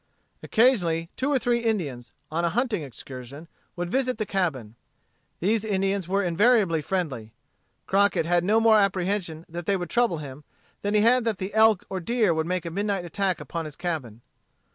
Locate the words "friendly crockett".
6.81-8.25